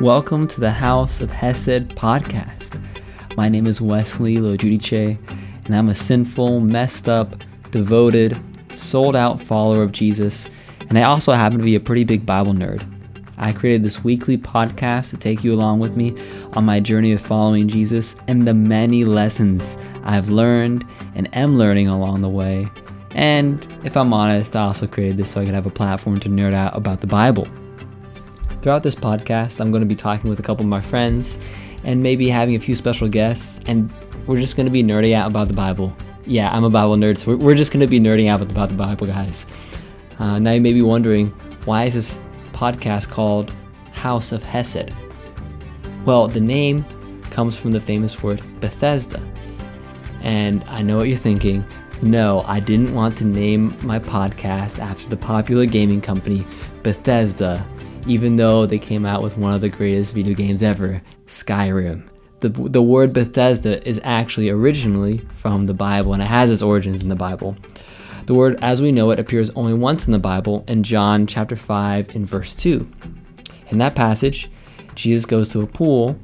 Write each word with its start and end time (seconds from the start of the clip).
Welcome 0.00 0.48
to 0.48 0.58
the 0.58 0.70
House 0.70 1.20
of 1.20 1.30
Hesed 1.30 1.90
podcast. 1.90 2.82
My 3.36 3.50
name 3.50 3.66
is 3.66 3.82
Wesley 3.82 4.36
LoGiudice, 4.36 5.18
and 5.66 5.76
I'm 5.76 5.90
a 5.90 5.94
sinful, 5.94 6.60
messed 6.60 7.10
up, 7.10 7.36
devoted, 7.70 8.40
sold 8.74 9.14
out 9.14 9.38
follower 9.38 9.82
of 9.82 9.92
Jesus, 9.92 10.48
and 10.88 10.98
I 10.98 11.02
also 11.02 11.32
happen 11.34 11.58
to 11.58 11.64
be 11.64 11.74
a 11.74 11.80
pretty 11.80 12.04
big 12.04 12.24
Bible 12.24 12.54
nerd. 12.54 12.90
I 13.36 13.52
created 13.52 13.82
this 13.82 14.02
weekly 14.02 14.38
podcast 14.38 15.10
to 15.10 15.18
take 15.18 15.44
you 15.44 15.52
along 15.52 15.80
with 15.80 15.94
me 15.94 16.14
on 16.54 16.64
my 16.64 16.80
journey 16.80 17.12
of 17.12 17.20
following 17.20 17.68
Jesus 17.68 18.16
and 18.28 18.48
the 18.48 18.54
many 18.54 19.04
lessons 19.04 19.76
I've 20.04 20.30
learned 20.30 20.86
and 21.14 21.28
am 21.36 21.56
learning 21.56 21.88
along 21.88 22.22
the 22.22 22.30
way. 22.30 22.66
And 23.10 23.66
if 23.84 23.94
I'm 23.94 24.14
honest, 24.14 24.56
I 24.56 24.62
also 24.62 24.86
created 24.86 25.18
this 25.18 25.32
so 25.32 25.42
I 25.42 25.44
could 25.44 25.52
have 25.52 25.66
a 25.66 25.70
platform 25.70 26.18
to 26.20 26.30
nerd 26.30 26.54
out 26.54 26.74
about 26.74 27.02
the 27.02 27.06
Bible. 27.06 27.46
Throughout 28.62 28.82
this 28.82 28.94
podcast, 28.94 29.58
I'm 29.58 29.70
going 29.70 29.80
to 29.80 29.86
be 29.86 29.96
talking 29.96 30.28
with 30.28 30.38
a 30.38 30.42
couple 30.42 30.64
of 30.64 30.68
my 30.68 30.82
friends 30.82 31.38
and 31.82 32.02
maybe 32.02 32.28
having 32.28 32.56
a 32.56 32.58
few 32.58 32.76
special 32.76 33.08
guests, 33.08 33.60
and 33.66 33.90
we're 34.26 34.36
just 34.36 34.54
going 34.54 34.66
to 34.66 34.72
be 34.72 34.82
nerding 34.82 35.14
out 35.14 35.30
about 35.30 35.48
the 35.48 35.54
Bible. 35.54 35.96
Yeah, 36.26 36.50
I'm 36.54 36.64
a 36.64 36.70
Bible 36.70 36.96
nerd, 36.96 37.16
so 37.16 37.34
we're 37.36 37.54
just 37.54 37.72
going 37.72 37.80
to 37.80 37.86
be 37.86 37.98
nerding 37.98 38.28
out 38.28 38.42
about 38.42 38.68
the 38.68 38.74
Bible, 38.74 39.06
guys. 39.06 39.46
Uh, 40.18 40.38
now 40.38 40.52
you 40.52 40.60
may 40.60 40.74
be 40.74 40.82
wondering, 40.82 41.28
why 41.64 41.84
is 41.84 41.94
this 41.94 42.18
podcast 42.52 43.08
called 43.08 43.50
House 43.92 44.30
of 44.30 44.42
Hesed? 44.42 44.90
Well, 46.04 46.28
the 46.28 46.40
name 46.40 46.84
comes 47.30 47.56
from 47.56 47.72
the 47.72 47.80
famous 47.80 48.22
word 48.22 48.42
Bethesda. 48.60 49.26
And 50.20 50.62
I 50.68 50.82
know 50.82 50.98
what 50.98 51.08
you're 51.08 51.16
thinking. 51.16 51.64
No, 52.02 52.42
I 52.46 52.60
didn't 52.60 52.94
want 52.94 53.16
to 53.18 53.24
name 53.24 53.74
my 53.84 53.98
podcast 53.98 54.78
after 54.78 55.08
the 55.08 55.16
popular 55.16 55.64
gaming 55.64 56.02
company 56.02 56.46
Bethesda, 56.82 57.66
even 58.06 58.36
though 58.36 58.66
they 58.66 58.78
came 58.78 59.04
out 59.04 59.22
with 59.22 59.36
one 59.36 59.52
of 59.52 59.60
the 59.60 59.68
greatest 59.68 60.14
video 60.14 60.34
games 60.34 60.62
ever, 60.62 61.02
Skyrim. 61.26 62.08
The, 62.40 62.48
the 62.48 62.82
word 62.82 63.12
Bethesda 63.12 63.86
is 63.86 64.00
actually 64.02 64.48
originally 64.48 65.18
from 65.34 65.66
the 65.66 65.74
Bible 65.74 66.14
and 66.14 66.22
it 66.22 66.26
has 66.26 66.50
its 66.50 66.62
origins 66.62 67.02
in 67.02 67.08
the 67.08 67.14
Bible. 67.14 67.56
The 68.26 68.34
word 68.34 68.58
as 68.62 68.80
we 68.80 68.92
know 68.92 69.10
it 69.10 69.18
appears 69.18 69.50
only 69.50 69.74
once 69.74 70.06
in 70.06 70.12
the 70.12 70.18
Bible 70.18 70.64
in 70.66 70.82
John 70.82 71.26
chapter 71.26 71.56
5 71.56 72.14
in 72.14 72.24
verse 72.24 72.54
2. 72.54 72.88
In 73.68 73.78
that 73.78 73.94
passage, 73.94 74.50
Jesus 74.94 75.26
goes 75.26 75.50
to 75.50 75.60
a 75.60 75.66
pool 75.66 76.18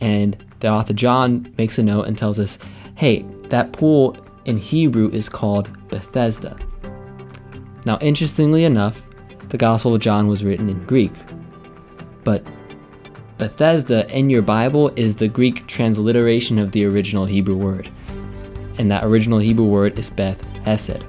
and 0.00 0.36
the 0.60 0.68
author 0.68 0.92
John 0.92 1.52
makes 1.58 1.78
a 1.78 1.82
note 1.82 2.06
and 2.06 2.16
tells 2.16 2.38
us, 2.38 2.58
hey, 2.94 3.24
that 3.48 3.72
pool 3.72 4.16
in 4.44 4.56
Hebrew 4.56 5.10
is 5.10 5.28
called 5.28 5.70
Bethesda. 5.88 6.56
Now, 7.84 7.98
interestingly 8.00 8.64
enough, 8.64 9.08
the 9.56 9.60
Gospel 9.60 9.94
of 9.94 10.02
John 10.02 10.26
was 10.26 10.44
written 10.44 10.68
in 10.68 10.84
Greek, 10.84 11.12
but 12.24 12.46
Bethesda 13.38 14.06
in 14.14 14.28
your 14.28 14.42
Bible 14.42 14.92
is 14.96 15.16
the 15.16 15.28
Greek 15.28 15.66
transliteration 15.66 16.58
of 16.58 16.72
the 16.72 16.84
original 16.84 17.24
Hebrew 17.24 17.56
word. 17.56 17.88
And 18.76 18.90
that 18.90 19.04
original 19.04 19.38
Hebrew 19.38 19.64
word 19.64 19.98
is 19.98 20.10
Beth 20.10 20.44
Hesed. 20.58 21.02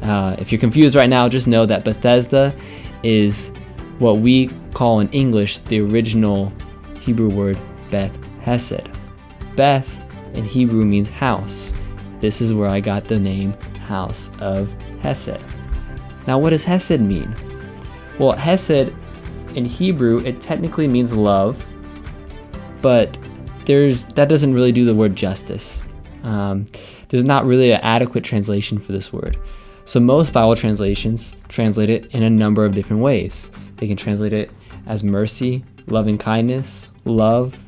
Uh, 0.00 0.36
if 0.38 0.50
you're 0.50 0.58
confused 0.58 0.94
right 0.94 1.10
now, 1.10 1.28
just 1.28 1.46
know 1.46 1.66
that 1.66 1.84
Bethesda 1.84 2.54
is 3.02 3.52
what 3.98 4.20
we 4.20 4.48
call 4.72 5.00
in 5.00 5.10
English 5.10 5.58
the 5.58 5.80
original 5.80 6.54
Hebrew 7.00 7.28
word 7.28 7.58
Beth 7.90 8.16
Hesed. 8.40 8.88
Beth 9.54 10.02
in 10.34 10.46
Hebrew 10.46 10.86
means 10.86 11.10
house. 11.10 11.74
This 12.20 12.40
is 12.40 12.54
where 12.54 12.70
I 12.70 12.80
got 12.80 13.04
the 13.04 13.20
name 13.20 13.52
House 13.80 14.30
of 14.40 14.72
Hesed. 15.02 15.44
Now, 16.26 16.38
what 16.38 16.50
does 16.50 16.64
Hesed 16.64 17.02
mean? 17.02 17.36
Well, 18.18 18.32
Hesed 18.32 18.92
in 19.54 19.64
Hebrew, 19.64 20.18
it 20.18 20.40
technically 20.40 20.88
means 20.88 21.14
love, 21.14 21.64
but 22.82 23.16
there's 23.66 24.04
that 24.04 24.28
doesn't 24.28 24.54
really 24.54 24.72
do 24.72 24.84
the 24.84 24.94
word 24.94 25.16
justice. 25.16 25.82
Um, 26.22 26.66
there's 27.08 27.24
not 27.24 27.44
really 27.44 27.72
an 27.72 27.80
adequate 27.82 28.24
translation 28.24 28.78
for 28.78 28.92
this 28.92 29.12
word. 29.12 29.38
So 29.84 30.00
most 30.00 30.32
Bible 30.32 30.56
translations 30.56 31.36
translate 31.48 31.90
it 31.90 32.06
in 32.06 32.22
a 32.22 32.30
number 32.30 32.64
of 32.64 32.74
different 32.74 33.02
ways. 33.02 33.50
They 33.76 33.86
can 33.86 33.96
translate 33.96 34.32
it 34.32 34.50
as 34.86 35.04
mercy, 35.04 35.64
loving 35.86 36.18
kindness, 36.18 36.90
love, 37.04 37.64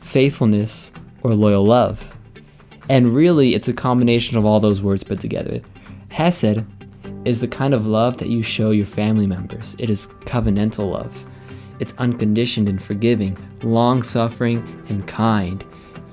faithfulness, 0.00 0.92
or 1.22 1.34
loyal 1.34 1.64
love. 1.64 2.18
And 2.90 3.14
really, 3.14 3.54
it's 3.54 3.68
a 3.68 3.72
combination 3.72 4.36
of 4.36 4.44
all 4.44 4.60
those 4.60 4.82
words 4.82 5.02
put 5.02 5.20
together. 5.20 5.62
Hesed 6.10 6.64
is 7.24 7.40
the 7.40 7.48
kind 7.48 7.74
of 7.74 7.86
love 7.86 8.18
that 8.18 8.28
you 8.28 8.42
show 8.42 8.70
your 8.70 8.86
family 8.86 9.26
members. 9.26 9.74
It 9.78 9.90
is 9.90 10.06
covenantal 10.26 10.92
love. 10.92 11.24
It's 11.80 11.94
unconditioned 11.98 12.68
and 12.68 12.80
forgiving, 12.80 13.36
long 13.62 14.02
suffering, 14.02 14.84
and 14.88 15.06
kind. 15.08 15.64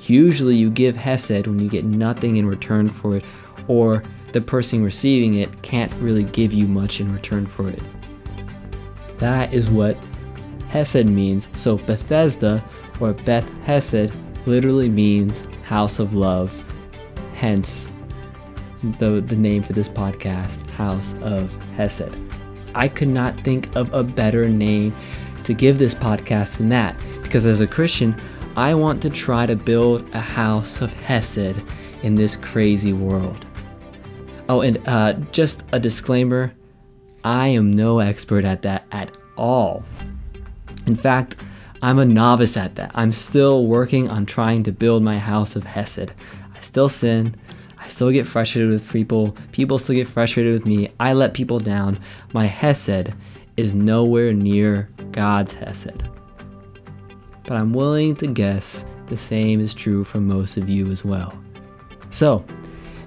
Usually, 0.01 0.55
you 0.55 0.69
give 0.69 0.95
Hesed 0.95 1.47
when 1.47 1.59
you 1.59 1.69
get 1.69 1.85
nothing 1.85 2.37
in 2.37 2.45
return 2.45 2.89
for 2.89 3.15
it, 3.17 3.25
or 3.67 4.03
the 4.31 4.41
person 4.41 4.83
receiving 4.83 5.35
it 5.35 5.61
can't 5.61 5.93
really 5.95 6.23
give 6.23 6.53
you 6.53 6.67
much 6.67 6.99
in 6.99 7.13
return 7.13 7.45
for 7.45 7.69
it. 7.69 7.83
That 9.17 9.53
is 9.53 9.69
what 9.69 9.97
Hesed 10.69 11.05
means. 11.05 11.49
So, 11.53 11.77
Bethesda 11.77 12.63
or 12.99 13.13
Beth 13.13 13.47
Hesed 13.59 14.11
literally 14.45 14.89
means 14.89 15.43
house 15.63 15.99
of 15.99 16.15
love. 16.15 16.63
Hence, 17.35 17.91
the, 18.83 19.21
the 19.21 19.35
name 19.35 19.63
for 19.63 19.73
this 19.73 19.89
podcast, 19.89 20.67
House 20.71 21.13
of 21.21 21.53
Hesed. 21.75 22.17
I 22.75 22.87
could 22.87 23.07
not 23.07 23.39
think 23.41 23.75
of 23.75 23.93
a 23.93 24.03
better 24.03 24.47
name 24.49 24.95
to 25.43 25.53
give 25.53 25.77
this 25.77 25.95
podcast 25.95 26.57
than 26.57 26.69
that 26.69 26.95
because 27.21 27.45
as 27.45 27.61
a 27.61 27.67
Christian, 27.67 28.15
I 28.55 28.73
want 28.73 29.01
to 29.03 29.09
try 29.09 29.45
to 29.45 29.55
build 29.55 30.09
a 30.13 30.19
house 30.19 30.81
of 30.81 30.93
Hesed 30.93 31.55
in 32.03 32.15
this 32.15 32.35
crazy 32.35 32.93
world. 32.93 33.45
Oh, 34.49 34.61
and 34.61 34.77
uh, 34.87 35.13
just 35.31 35.63
a 35.71 35.79
disclaimer 35.79 36.53
I 37.23 37.49
am 37.49 37.69
no 37.69 37.99
expert 37.99 38.43
at 38.43 38.63
that 38.63 38.85
at 38.91 39.11
all. 39.37 39.83
In 40.87 40.95
fact, 40.95 41.35
I'm 41.81 41.99
a 41.99 42.05
novice 42.05 42.57
at 42.57 42.75
that. 42.75 42.91
I'm 42.95 43.13
still 43.13 43.65
working 43.65 44.09
on 44.09 44.25
trying 44.25 44.63
to 44.63 44.71
build 44.71 45.03
my 45.03 45.17
house 45.17 45.55
of 45.55 45.63
Hesed. 45.63 46.11
I 46.55 46.61
still 46.61 46.89
sin. 46.89 47.35
I 47.81 47.89
still 47.89 48.11
get 48.11 48.27
frustrated 48.27 48.69
with 48.69 48.89
people. 48.91 49.35
People 49.51 49.79
still 49.79 49.95
get 49.95 50.07
frustrated 50.07 50.53
with 50.53 50.67
me. 50.67 50.91
I 50.99 51.13
let 51.13 51.33
people 51.33 51.59
down. 51.59 51.99
My 52.31 52.45
Hesed 52.45 53.13
is 53.57 53.73
nowhere 53.73 54.33
near 54.33 54.87
God's 55.11 55.53
Hesed. 55.53 56.03
But 57.43 57.57
I'm 57.57 57.73
willing 57.73 58.15
to 58.17 58.27
guess 58.27 58.85
the 59.07 59.17
same 59.17 59.59
is 59.59 59.73
true 59.73 60.03
for 60.03 60.21
most 60.21 60.57
of 60.57 60.69
you 60.69 60.91
as 60.91 61.03
well. 61.03 61.37
So, 62.11 62.45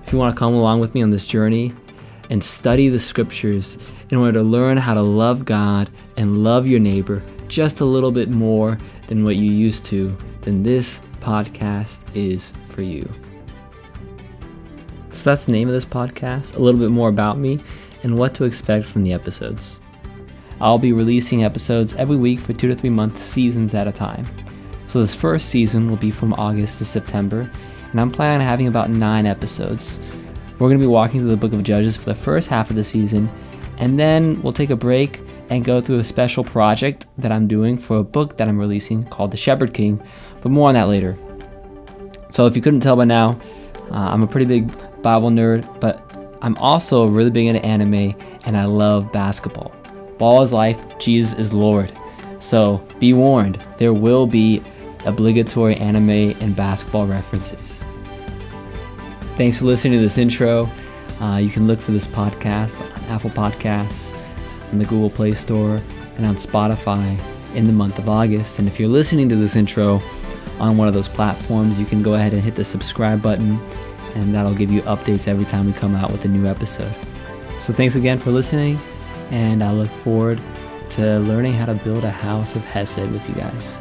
if 0.02 0.12
you 0.12 0.18
want 0.18 0.34
to 0.34 0.38
come 0.38 0.54
along 0.54 0.80
with 0.80 0.92
me 0.94 1.02
on 1.02 1.10
this 1.10 1.26
journey 1.26 1.72
and 2.30 2.42
study 2.42 2.88
the 2.88 2.98
scriptures 2.98 3.78
in 4.10 4.18
order 4.18 4.32
to 4.32 4.42
learn 4.42 4.76
how 4.76 4.94
to 4.94 5.02
love 5.02 5.44
God 5.44 5.88
and 6.16 6.42
love 6.42 6.66
your 6.66 6.80
neighbor 6.80 7.22
just 7.46 7.80
a 7.80 7.84
little 7.84 8.10
bit 8.10 8.30
more 8.30 8.76
than 9.06 9.22
what 9.22 9.36
you 9.36 9.52
used 9.52 9.84
to, 9.86 10.16
then 10.40 10.62
this 10.62 10.98
podcast 11.20 12.04
is 12.14 12.52
for 12.66 12.82
you. 12.82 13.08
So 15.14 15.30
that's 15.30 15.44
the 15.44 15.52
name 15.52 15.69
of 15.69 15.75
this 15.75 15.84
podcast, 15.84 16.56
a 16.56 16.58
little 16.58 16.80
bit 16.80 16.91
more 16.91 17.08
about 17.08 17.38
me 17.38 17.60
and 18.02 18.19
what 18.19 18.34
to 18.34 18.44
expect 18.44 18.84
from 18.84 19.04
the 19.04 19.12
episodes. 19.12 19.78
I'll 20.60 20.78
be 20.78 20.92
releasing 20.92 21.44
episodes 21.44 21.94
every 21.94 22.16
week 22.16 22.41
for 22.41 22.52
two 22.52 22.66
to 22.66 22.75
three 22.75 22.91
month 22.91 23.22
seasons 23.22 23.75
at 23.75 23.86
a 23.86 23.92
time. 23.92 24.26
So 24.88 25.00
this 25.00 25.14
first 25.14 25.50
season 25.50 25.88
will 25.88 25.97
be 25.97 26.10
from 26.10 26.34
August 26.34 26.78
to 26.78 26.84
September, 26.84 27.48
and 27.92 28.00
I'm 28.00 28.10
planning 28.10 28.41
on 28.41 28.47
having 28.47 28.66
about 28.66 28.91
nine 28.91 29.25
episodes. 29.25 30.00
We're 30.54 30.69
going 30.69 30.78
to 30.78 30.84
be 30.84 30.91
walking 30.91 31.20
through 31.20 31.31
the 31.31 31.36
book 31.36 31.52
of 31.52 31.62
Judges 31.62 31.96
for 31.96 32.06
the 32.06 32.14
first 32.14 32.48
half 32.48 32.70
of 32.70 32.76
the 32.76 32.84
season, 32.84 33.31
and 33.78 33.98
then 33.98 34.42
we'll 34.42 34.52
take 34.52 34.70
a 34.70 34.76
break 34.76 35.20
and 35.48 35.64
go 35.64 35.81
through 35.81 36.00
a 36.00 36.04
special 36.04 36.42
project 36.42 37.06
that 37.19 37.31
I'm 37.31 37.46
doing 37.46 37.78
for 37.78 37.99
a 37.99 38.05
book 38.05 38.37
that 38.38 38.49
I'm 38.49 38.58
releasing 38.58 39.05
called 39.05 39.31
The 39.31 39.37
Shepherd 39.37 39.75
King, 39.75 40.02
but 40.43 40.50
more 40.50 40.69
on 40.69 40.75
that 40.75 40.88
later. 40.88 41.16
So 42.31 42.46
if 42.46 42.56
you 42.56 42.62
couldn't 42.62 42.81
tell 42.81 42.96
by 42.96 43.05
now, 43.05 43.38
uh, 43.90 44.11
I'm 44.12 44.22
a 44.22 44.26
pretty 44.26 44.46
big 44.46 44.72
Bible 45.04 45.30
nerd, 45.30 45.80
but 45.80 46.02
I'm 46.42 46.56
also 46.56 47.06
really 47.06 47.30
big 47.30 47.46
into 47.46 47.64
anime 47.64 48.16
and 48.46 48.56
I 48.56 48.64
love 48.64 49.12
basketball. 49.12 49.72
Ball 50.18 50.42
is 50.42 50.52
life, 50.52 50.82
Jesus 50.98 51.38
is 51.38 51.52
Lord. 51.52 51.92
So 52.40 52.84
be 52.98 53.12
warned, 53.12 53.62
there 53.78 53.92
will 53.92 54.26
be 54.26 54.62
obligatory 55.04 55.76
anime 55.76 56.34
and 56.40 56.56
basketball 56.56 57.06
references. 57.06 57.84
Thanks 59.36 59.58
for 59.58 59.64
listening 59.66 59.98
to 59.98 60.02
this 60.02 60.18
intro. 60.18 60.68
Uh, 61.20 61.36
you 61.36 61.50
can 61.50 61.66
look 61.66 61.80
for 61.80 61.92
this 61.92 62.06
podcast 62.06 62.80
on 62.80 63.04
Apple 63.10 63.30
Podcasts, 63.30 64.16
on 64.72 64.78
the 64.78 64.84
Google 64.84 65.10
Play 65.10 65.32
Store, 65.32 65.80
and 66.16 66.26
on 66.26 66.36
Spotify 66.36 67.20
in 67.54 67.66
the 67.66 67.72
month 67.72 67.98
of 67.98 68.08
August. 68.08 68.58
And 68.58 68.68
if 68.68 68.80
you're 68.80 68.88
listening 68.88 69.28
to 69.28 69.36
this 69.36 69.56
intro 69.56 70.00
on 70.58 70.76
one 70.76 70.88
of 70.88 70.94
those 70.94 71.08
platforms, 71.08 71.78
you 71.78 71.84
can 71.84 72.02
go 72.02 72.14
ahead 72.14 72.32
and 72.32 72.42
hit 72.42 72.54
the 72.54 72.64
subscribe 72.64 73.22
button, 73.22 73.58
and 74.14 74.34
that'll 74.34 74.55
give 74.55 74.70
you 74.70 74.82
updates 74.82 75.28
every 75.28 75.44
time 75.44 75.66
we 75.66 75.72
come 75.72 75.94
out 75.94 76.11
with 76.12 76.25
a 76.25 76.28
new 76.28 76.46
episode. 76.46 76.94
So 77.61 77.72
thanks 77.72 77.94
again 77.94 78.19
for 78.19 78.31
listening, 78.31 78.78
and 79.31 79.62
I 79.62 79.72
look 79.72 79.90
forward 79.90 80.40
to 80.90 81.19
learning 81.20 81.55
how 81.55 81.66
to 81.66 81.75
build 81.75 82.05
a 82.05 82.11
house 82.11 82.55
of 82.55 82.64
Hesed 82.64 83.11
with 83.11 83.28
you 83.28 83.34
guys. 83.34 83.78